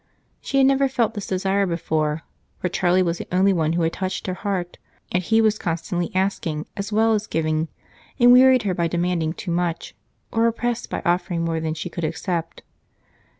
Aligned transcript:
She 0.41 0.57
had 0.57 0.65
never 0.65 0.87
felt 0.89 1.13
this 1.13 1.27
desire 1.27 1.67
before, 1.67 2.23
for 2.57 2.69
Charlie 2.69 3.03
was 3.03 3.19
the 3.19 3.27
only 3.31 3.53
one 3.53 3.73
who 3.73 3.83
had 3.83 3.93
touched 3.93 4.25
her 4.25 4.33
heart, 4.33 4.79
and 5.11 5.21
he 5.21 5.41
was 5.41 5.59
constantly 5.59 6.09
asking 6.15 6.65
as 6.75 6.91
well 6.91 7.13
as 7.13 7.27
giving, 7.27 7.67
and 8.19 8.31
wearied 8.33 8.63
her 8.63 8.73
by 8.73 8.87
demanding 8.87 9.33
too 9.33 9.51
much 9.51 9.93
or 10.31 10.47
oppressed 10.47 10.87
her 10.91 11.01
by 11.03 11.07
offering 11.07 11.45
more 11.45 11.59
than 11.59 11.75
she 11.75 11.87
could 11.91 12.03
accept. 12.03 12.63